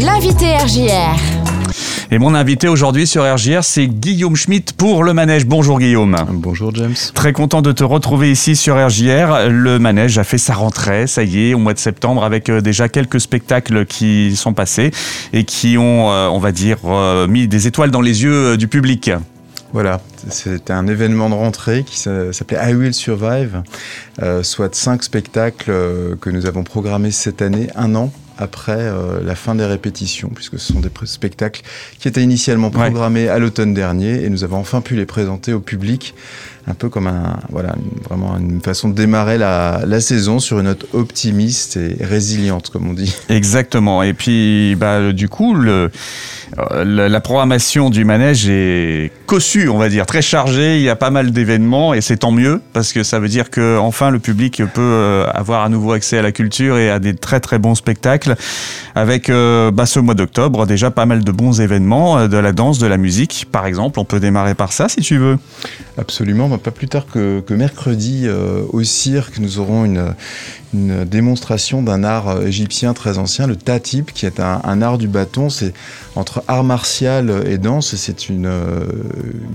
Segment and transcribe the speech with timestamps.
[0.00, 1.14] l'invité RJR.
[2.10, 5.46] Et mon invité aujourd'hui sur RJR, c'est Guillaume Schmitt pour le manège.
[5.46, 6.16] Bonjour Guillaume.
[6.30, 6.94] Bonjour James.
[7.14, 9.48] Très content de te retrouver ici sur RJR.
[9.50, 12.60] Le manège a fait sa rentrée, ça y est, au mois de septembre, avec euh,
[12.60, 14.90] déjà quelques spectacles qui sont passés
[15.32, 18.68] et qui ont, euh, on va dire, euh, mis des étoiles dans les yeux du
[18.68, 19.10] public.
[19.72, 23.62] Voilà, c'était un événement de rentrée qui s'appelait I Will Survive,
[24.42, 25.70] soit cinq spectacles
[26.20, 28.10] que nous avons programmés cette année, un an
[28.40, 31.62] après euh, la fin des répétitions, puisque ce sont des spectacles
[31.98, 35.60] qui étaient initialement programmés à l'automne dernier et nous avons enfin pu les présenter au
[35.60, 36.14] public
[36.66, 37.74] un peu comme un, voilà,
[38.08, 42.88] vraiment une façon de démarrer la, la, saison sur une note optimiste et résiliente, comme
[42.88, 43.14] on dit.
[43.28, 44.02] Exactement.
[44.02, 45.90] Et puis, bah, du coup, le,
[46.58, 50.76] euh, la, programmation du manège est cossue, on va dire, très chargée.
[50.76, 53.50] Il y a pas mal d'événements et c'est tant mieux parce que ça veut dire
[53.50, 56.98] que enfin le public peut euh, avoir à nouveau accès à la culture et à
[56.98, 58.29] des très très bons spectacles.
[58.94, 62.78] Avec euh, bah, ce mois d'octobre, déjà pas mal de bons événements, de la danse,
[62.78, 63.98] de la musique, par exemple.
[63.98, 65.38] On peut démarrer par ça si tu veux.
[65.98, 66.48] Absolument.
[66.48, 68.28] Bah, pas plus tard que, mercredi
[68.72, 70.14] au cirque, nous aurons une,
[70.72, 75.50] démonstration d'un art égyptien très ancien, le tatip, qui est un, art du bâton.
[75.50, 75.72] C'est
[76.14, 77.94] entre art martial et danse.
[77.96, 78.84] C'est une, euh,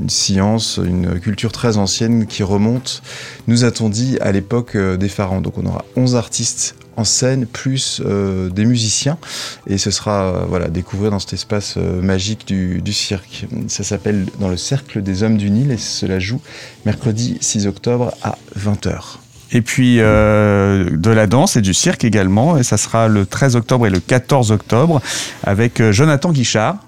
[0.00, 3.02] une, science, une culture très ancienne qui remonte,
[3.46, 5.40] nous a-t-on dit, à l'époque euh, des pharaons.
[5.40, 9.18] Donc on aura 11 artistes en scène plus euh, des musiciens
[9.66, 13.46] et ce sera voilà découvrir dans cet espace magique du, cirque.
[13.68, 16.40] Ça s'appelle dans le cercle des hommes du Nil et cela joue
[16.84, 19.18] mercredi 6 octobre à 20h.
[19.52, 22.56] Et puis euh, de la danse et du cirque également.
[22.56, 25.00] Et ça sera le 13 octobre et le 14 octobre
[25.44, 26.78] avec euh, Jonathan Guichard.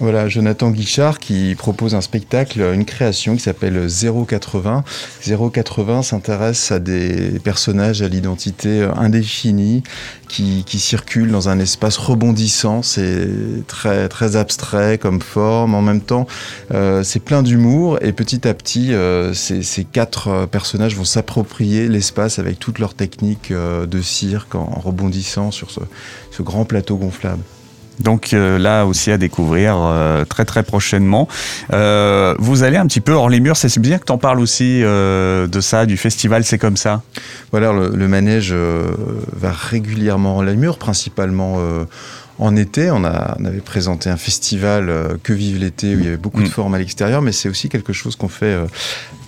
[0.00, 4.84] Voilà, Jonathan Guichard qui propose un spectacle, une création qui s'appelle 080.
[5.26, 9.82] 080 s'intéresse à des personnages à l'identité indéfinie
[10.28, 12.84] qui, qui, circulent dans un espace rebondissant.
[12.84, 13.28] C'est
[13.66, 15.74] très, très abstrait comme forme.
[15.74, 16.28] En même temps,
[16.72, 22.38] euh, c'est plein d'humour et petit à petit, euh, ces, quatre personnages vont s'approprier l'espace
[22.38, 27.42] avec toutes leurs techniques euh, de cirque en rebondissant sur ce grand plateau gonflable.
[28.00, 31.28] Donc euh, là aussi à découvrir euh, très très prochainement.
[31.72, 34.40] Euh, vous allez un petit peu hors les murs, c'est bien que tu en parles
[34.40, 37.02] aussi de ça, du festival C'est comme ça.
[37.50, 41.58] Voilà, le, le manège va régulièrement hors les murs, principalement
[42.38, 46.04] en été, on, a, on, avait présenté un festival euh, Que vive l'été où il
[46.04, 46.50] y avait beaucoup de mm.
[46.50, 48.66] formes à l'extérieur, mais c'est aussi quelque chose qu'on fait euh,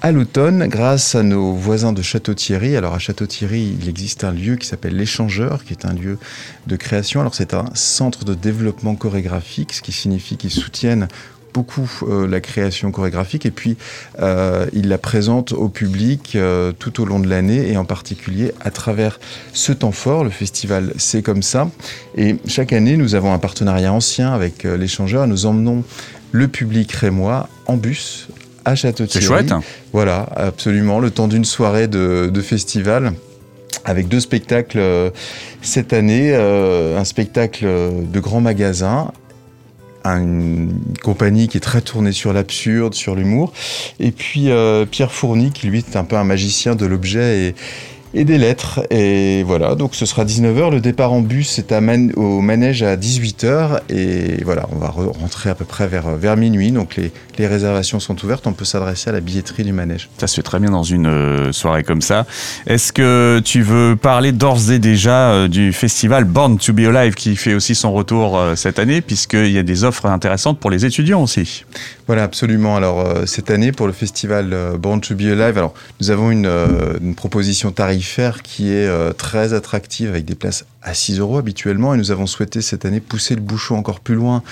[0.02, 2.76] à l'automne grâce à nos voisins de Château-Thierry.
[2.76, 6.18] Alors à Château-Thierry, il existe un lieu qui s'appelle l'Échangeur, qui est un lieu
[6.66, 7.20] de création.
[7.20, 11.08] Alors c'est un centre de développement chorégraphique, ce qui signifie qu'ils soutiennent
[11.52, 13.76] beaucoup euh, la création chorégraphique et puis
[14.20, 18.52] euh, il la présente au public euh, tout au long de l'année et en particulier
[18.60, 19.18] à travers
[19.52, 21.68] ce temps fort, le festival C'est comme ça.
[22.16, 25.26] Et chaque année, nous avons un partenariat ancien avec l'échangeur.
[25.26, 25.84] Nous emmenons
[26.32, 28.28] le public rémois en bus
[28.70, 29.24] à Château-Thierry.
[29.24, 29.52] C'est chouette.
[29.92, 33.12] Voilà, absolument, le temps d'une soirée de, de festival
[33.84, 34.80] avec deux spectacles
[35.62, 39.10] cette année, euh, un spectacle de grand magasin
[40.04, 43.52] une compagnie qui est très tournée sur l'absurde, sur l'humour.
[43.98, 47.54] Et puis euh, Pierre Fourny, qui lui est un peu un magicien de l'objet et,
[48.14, 48.80] et des lettres.
[48.90, 50.70] Et voilà, donc ce sera 19h.
[50.70, 51.80] Le départ en bus est à
[52.16, 53.80] au manège à 18h.
[53.88, 56.72] Et voilà, on va rentrer à peu près vers, vers minuit.
[56.72, 58.46] Donc les, les réservations sont ouvertes.
[58.46, 60.08] On peut s'adresser à la billetterie du manège.
[60.18, 62.26] Ça se fait très bien dans une euh, soirée comme ça.
[62.66, 67.14] Est-ce que tu veux parler d'ores et déjà euh, du festival Born to Be Alive
[67.14, 70.70] qui fait aussi son retour euh, cette année, puisqu'il y a des offres intéressantes pour
[70.70, 71.64] les étudiants aussi?
[72.06, 72.76] Voilà, absolument.
[72.76, 76.50] Alors cette année, pour le festival Born to Be Alive, alors, nous avons une,
[77.00, 77.99] une proposition tarifaire
[78.42, 81.94] qui est euh, très attractive avec des places à 6 euros habituellement.
[81.94, 84.42] Et nous avons souhaité cette année pousser le bouchon encore plus loin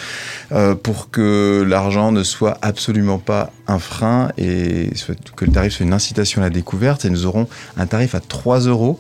[0.53, 4.91] euh, pour que l'argent ne soit absolument pas un frein et
[5.37, 7.05] que le tarif soit une incitation à la découverte.
[7.05, 8.99] Et nous aurons un tarif à 3 euros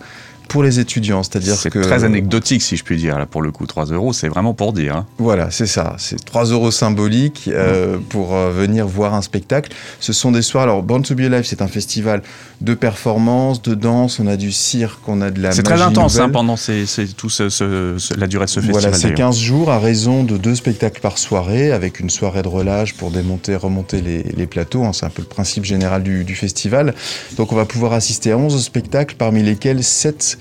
[0.48, 1.22] pour les étudiants.
[1.22, 3.18] C'est-à-dire c'est très anecdotique, si je puis dire.
[3.18, 4.96] Là, pour le coup, 3 euros, c'est vraiment pour dire.
[4.96, 5.06] Hein.
[5.18, 5.94] Voilà, c'est ça.
[5.98, 9.70] C'est 3 euros symboliques euh, pour euh, venir voir un spectacle.
[10.00, 10.64] Ce sont des soirs.
[10.64, 12.22] Alors, Born to Be Alive, c'est un festival
[12.60, 14.18] de performance, de danse.
[14.20, 15.52] On a du cirque, on a de la.
[15.52, 16.86] C'est très intense hein, pendant ces,
[17.16, 18.82] tout ce, la durée de ce festival.
[18.82, 22.48] Voilà, c'est 15 jours à raison de deux spectacles par soirée, avec une soirée de
[22.48, 24.84] relâche pour démonter, remonter les, les plateaux.
[24.84, 24.92] Hein.
[24.92, 26.94] C'est un peu le principe général du, du festival.
[27.36, 30.37] Donc, on va pouvoir assister à 11 spectacles, parmi lesquels 7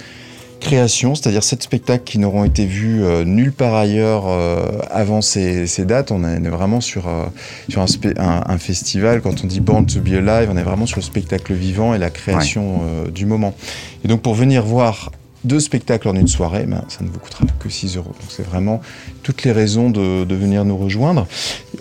[0.60, 5.68] création, c'est-à-dire sept spectacles qui n'auront été vus euh, nulle part ailleurs euh, avant ces,
[5.68, 6.12] ces, dates.
[6.12, 7.26] On est vraiment sur, euh,
[7.70, 10.98] sur un, un, festival, quand on dit Born to be Alive, on est vraiment sur
[10.98, 13.12] le spectacle vivant et la création ouais.
[13.12, 13.56] du moment.
[14.04, 15.12] Et donc pour venir voir
[15.44, 18.10] deux spectacles en une soirée, ben, ça ne vous coûtera que 6 euros.
[18.20, 18.82] Donc c'est vraiment
[19.24, 21.28] toutes les raisons de, de, venir nous rejoindre.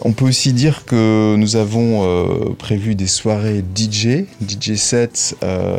[0.02, 5.78] On peut aussi dire que nous avons euh, prévu des soirées DJ, DJ set, euh,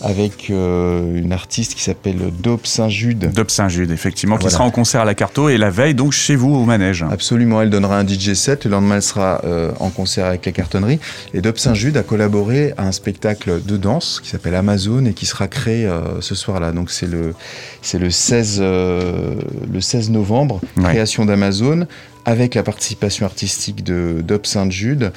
[0.00, 3.32] avec euh, une artiste qui s'appelle Dope Saint-Jude.
[3.32, 6.36] Dope Saint-Jude, effectivement, qui sera en concert à la Carto et la veille, donc chez
[6.36, 7.04] vous au manège.
[7.10, 9.42] Absolument, elle donnera un DJ set, le lendemain elle sera
[9.80, 10.98] en concert avec la cartonnerie.
[11.34, 15.26] Et Dope Saint-Jude a collaboré à un spectacle de danse qui s'appelle Amazon et qui
[15.26, 15.88] sera créé
[16.20, 16.72] ce soir-là.
[16.72, 17.34] Donc c'est le,
[17.82, 21.86] c'est le 16, le 16 novembre, création d'Amazon
[22.26, 25.12] avec la participation artistique de Dob Saint-Jude.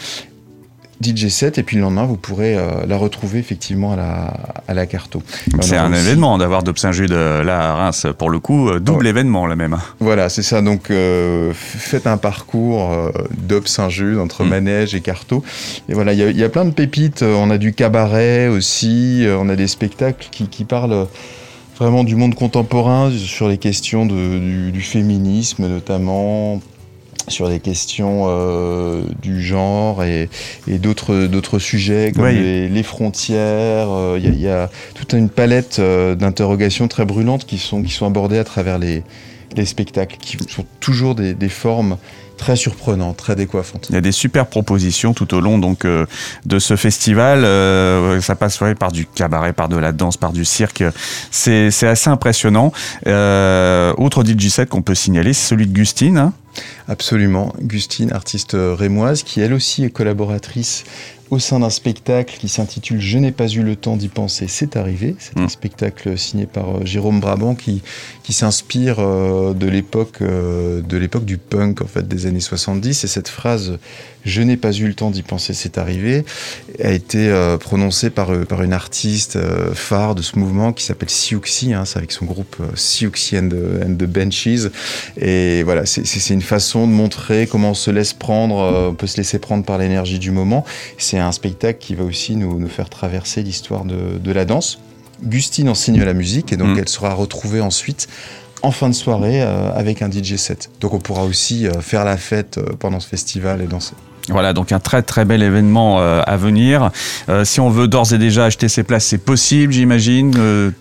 [1.01, 4.33] DJ 7 et puis le lendemain vous pourrez euh, la retrouver effectivement à la,
[4.67, 5.23] à la Carto.
[5.61, 9.07] C'est un événement d'avoir Dob Saint-Jude euh, là à Reims pour le coup, euh, double
[9.07, 9.77] événement là même.
[10.01, 10.91] Voilà c'est ça donc
[11.53, 12.91] faites un parcours
[13.31, 14.49] Dob Saint-Jude entre mm.
[14.49, 15.41] Manège et Carto
[15.87, 19.47] et voilà il y, y, a plein de pépites, on a du cabaret aussi, on
[19.47, 21.07] a des spectacles qui, qui parlent
[21.77, 26.59] vraiment du monde contemporain sur les questions de, du, féminisme notamment
[27.29, 30.29] sur les questions euh, du genre et,
[30.67, 33.87] et d'autres sujets comme les, frontières.
[34.17, 37.91] Il euh, y, y, a toute une palette euh, d'interrogations très brûlantes qui sont, qui
[37.91, 39.03] sont abordées à travers les,
[39.55, 41.97] les spectacles, qui sont toujours des, des formes
[42.39, 43.87] très surprenant, très décoiffante.
[43.89, 46.05] Il y a des super propositions tout au long donc euh,
[46.45, 47.43] de ce festival.
[47.43, 50.83] Euh, ça passe par du cabaret, par de la danse, par du cirque.
[51.29, 52.71] C'est assez impressionnant.
[53.05, 56.17] Euh, autre DJ set qu'on peut signaler, c'est celui de Gustine.
[56.17, 56.33] Hein.
[56.87, 57.53] Absolument.
[57.61, 60.83] Gustine, artiste rémoise, qui elle aussi est collaboratrice
[61.31, 64.75] au sein d'un spectacle qui s'intitule Je n'ai pas eu le temps d'y penser, c'est
[64.75, 65.15] arrivé.
[65.19, 65.49] C'est un mm.
[65.49, 67.81] spectacle signé par euh, Jérôme Brabant qui,
[68.29, 73.03] qui s'inspire euh, de l'époque euh, de l'époque du punk en fait des années 70
[73.03, 73.79] et cette phrase
[74.25, 76.25] je n'ai pas eu le temps d'y penser, c'est arrivé,
[76.83, 79.39] a été euh, prononcé par, par une artiste
[79.73, 83.49] phare de ce mouvement qui s'appelle Siouxsie, hein, c'est avec son groupe Siouxsie and,
[83.81, 84.69] and, the Benches.
[85.17, 89.15] Et voilà, c'est une façon de montrer comment on se laisse prendre, on peut se
[89.15, 90.65] laisser prendre par l'énergie du moment.
[90.97, 94.79] C'est un spectacle qui va aussi nous, nous faire traverser l'histoire de, de, la danse.
[95.23, 96.79] Gustine enseigne la musique et donc mmh.
[96.79, 98.07] elle sera retrouvée ensuite
[98.61, 100.69] en fin de soirée euh, avec un DJ set.
[100.81, 103.93] Donc on pourra aussi euh, faire la fête euh, pendant ce festival et danser.
[104.27, 106.91] Voilà, donc un très très bel événement à venir.
[107.45, 110.33] Si on veut d'ores et déjà acheter ses places, c'est possible, j'imagine.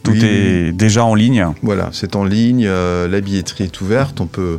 [0.02, 1.46] Tout est déjà en ligne.
[1.62, 2.68] Voilà, c'est en ligne.
[2.68, 4.20] la billetterie est ouverte.
[4.20, 4.58] On peut,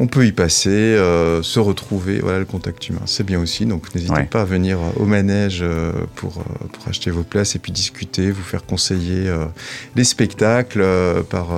[0.00, 0.96] on peut y passer,
[1.42, 2.18] se retrouver.
[2.18, 3.66] Voilà, le contact humain, c'est bien aussi.
[3.66, 5.64] Donc n'hésitez pas à venir au manège
[6.16, 6.42] pour,
[6.72, 9.30] pour acheter vos places et puis discuter, vous faire conseiller
[9.94, 10.84] les spectacles
[11.28, 11.48] par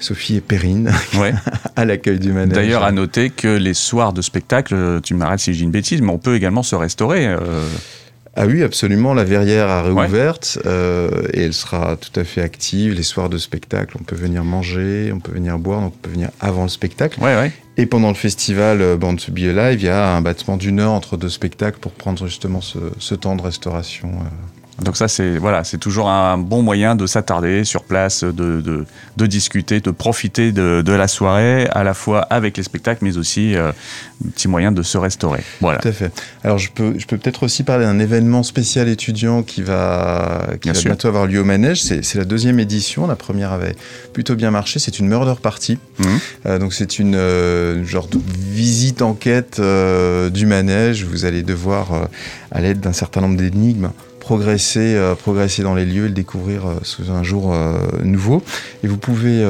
[0.00, 0.90] Sophie et Perrine
[1.76, 2.54] à l'accueil du manège.
[2.54, 6.10] D'ailleurs, à noter que les soirs de spectacle, tu m'arrêtes si j'ai une bêtise, mais
[6.10, 7.26] on peut également se restaurer.
[7.26, 7.36] Euh.
[8.36, 9.12] Ah oui, absolument.
[9.12, 12.92] La verrière a réouverte euh, et elle sera tout à fait active.
[12.94, 16.10] Les soirs de spectacle, on peut venir manger, on peut venir boire, donc on peut
[16.10, 17.18] venir avant le spectacle.
[17.76, 20.80] Et pendant le festival euh, Band to Be Alive, il y a un battement d'une
[20.80, 24.12] heure entre deux spectacles pour prendre justement ce, ce temps de restauration.
[24.82, 28.86] Donc ça, c'est voilà, c'est toujours un bon moyen de s'attarder sur place, de, de,
[29.16, 33.18] de, discuter, de profiter de, de, la soirée, à la fois avec les spectacles, mais
[33.18, 35.42] aussi euh, un petit moyen de se restaurer.
[35.60, 35.78] Voilà.
[35.80, 36.12] Tout à fait.
[36.44, 40.70] Alors je peux, je peux peut-être aussi parler d'un événement spécial étudiant qui va, qui
[40.70, 41.82] va bientôt avoir lieu au manège.
[41.82, 43.06] C'est la deuxième édition.
[43.06, 43.76] La première avait
[44.14, 44.78] plutôt bien marché.
[44.78, 45.78] C'est une murder party.
[45.98, 46.04] Mmh.
[46.46, 48.18] Euh, donc c'est une euh, genre de
[48.50, 51.04] visite enquête du manège.
[51.04, 52.08] Vous allez devoir,
[52.50, 53.90] à l'aide d'un certain nombre d'énigmes,
[54.30, 58.44] progresser, euh, progresser dans les lieux et le découvrir euh, sous un jour euh, nouveau.
[58.84, 59.44] Et vous pouvez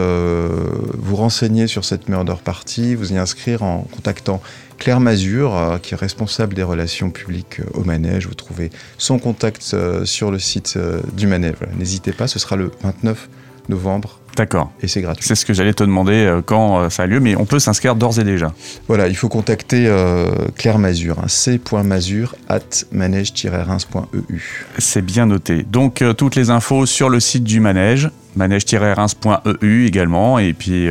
[0.96, 4.40] vous renseigner sur cette Murder Party, vous y inscrire en contactant
[4.78, 8.26] Claire Mazur, qui est responsable des relations publiques au manège.
[8.26, 10.78] Vous trouvez son contact sur le site
[11.12, 11.56] du manège.
[11.78, 13.28] N'hésitez pas, ce sera le 29
[13.68, 14.72] novembre D'accord.
[14.82, 15.22] Et c'est gratuit.
[15.22, 17.58] C'est ce que j'allais te demander euh, quand euh, ça a lieu, mais on peut
[17.58, 18.54] s'inscrire d'ores et déjà.
[18.88, 24.66] Voilà, il faut contacter euh, Claire Mazur, hein, c.mazur at manège-reims.eu.
[24.78, 25.62] C'est bien noté.
[25.70, 30.86] Donc toutes les infos sur le site du manège, manège-reims.eu également, et puis...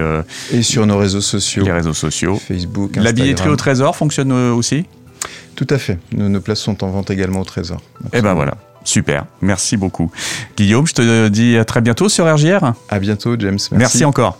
[0.54, 1.66] et sur nos réseaux sociaux.
[1.66, 2.36] Les réseaux sociaux.
[2.36, 3.04] Facebook, Instagram.
[3.04, 4.86] La billetterie au Trésor fonctionne aussi?
[5.56, 5.98] Tout à fait.
[6.12, 7.82] Nos, nos places sont en vente également au Trésor.
[8.14, 8.54] Et eh ben voilà.
[8.90, 10.12] Super, merci beaucoup.
[10.58, 12.74] Guillaume, je te dis à très bientôt sur RGR.
[12.90, 13.52] À bientôt, James.
[13.52, 14.40] Merci, merci encore.